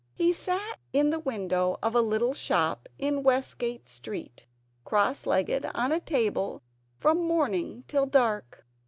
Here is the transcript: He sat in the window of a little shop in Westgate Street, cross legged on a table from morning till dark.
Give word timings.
He 0.15 0.33
sat 0.33 0.79
in 0.93 1.11
the 1.11 1.19
window 1.19 1.77
of 1.83 1.93
a 1.93 2.01
little 2.01 2.33
shop 2.33 2.89
in 2.97 3.21
Westgate 3.21 3.87
Street, 3.87 4.47
cross 4.83 5.27
legged 5.27 5.67
on 5.75 5.91
a 5.91 5.99
table 5.99 6.63
from 6.97 7.21
morning 7.21 7.83
till 7.87 8.07
dark. 8.07 8.65